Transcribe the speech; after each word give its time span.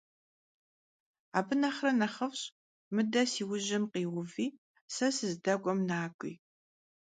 Abı 1.37 1.55
nexhre 1.61 1.91
nexhıf'ş, 2.01 2.41
mıde 2.93 3.23
si 3.31 3.43
vujım 3.49 3.83
khiuvi 3.91 4.47
se 4.95 5.07
sızdek'uem 5.15 5.79
nak'ui. 5.89 6.33